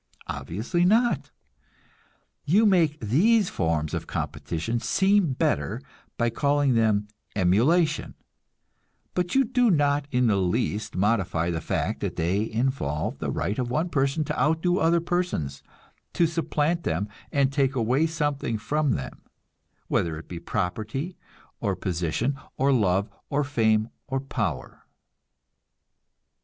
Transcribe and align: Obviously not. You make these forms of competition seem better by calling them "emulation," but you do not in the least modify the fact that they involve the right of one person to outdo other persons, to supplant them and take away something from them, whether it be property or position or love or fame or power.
Obviously 0.25 0.83
not. 0.83 1.29
You 2.43 2.65
make 2.65 2.99
these 3.01 3.49
forms 3.49 3.93
of 3.93 4.07
competition 4.07 4.79
seem 4.79 5.33
better 5.33 5.79
by 6.17 6.31
calling 6.31 6.73
them 6.73 7.07
"emulation," 7.35 8.15
but 9.13 9.35
you 9.35 9.43
do 9.43 9.69
not 9.69 10.07
in 10.09 10.25
the 10.25 10.37
least 10.37 10.95
modify 10.95 11.51
the 11.51 11.61
fact 11.61 11.99
that 11.99 12.15
they 12.15 12.49
involve 12.49 13.19
the 13.19 13.29
right 13.29 13.59
of 13.59 13.69
one 13.69 13.89
person 13.89 14.23
to 14.23 14.41
outdo 14.41 14.79
other 14.79 15.01
persons, 15.01 15.61
to 16.13 16.25
supplant 16.25 16.81
them 16.81 17.07
and 17.31 17.53
take 17.53 17.75
away 17.75 18.07
something 18.07 18.57
from 18.57 18.93
them, 18.93 19.21
whether 19.87 20.17
it 20.17 20.27
be 20.27 20.39
property 20.39 21.15
or 21.59 21.75
position 21.75 22.35
or 22.57 22.73
love 22.73 23.07
or 23.29 23.43
fame 23.43 23.87
or 24.07 24.19
power. 24.19 24.87